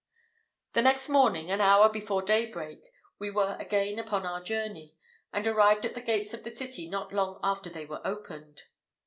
The 0.73 0.81
next 0.81 1.09
morning, 1.09 1.51
an 1.51 1.61
hour 1.61 1.87
before 1.87 2.23
day 2.23 2.47
break, 2.51 2.81
we 3.19 3.29
were 3.29 3.55
again 3.59 3.99
upon 3.99 4.25
our 4.25 4.41
journey, 4.41 4.95
and 5.31 5.45
arrived 5.45 5.85
at 5.85 5.93
the 5.93 6.01
gates 6.01 6.33
of 6.33 6.43
the 6.43 6.49
city 6.55 6.89
not 6.89 7.13
long 7.13 7.39
after 7.43 7.69
they 7.69 7.85
were 7.85 8.01
opened. 8.03 8.63